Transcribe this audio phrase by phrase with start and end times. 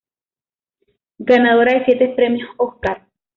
[1.19, 3.05] Ganadora de siete premios Óscar.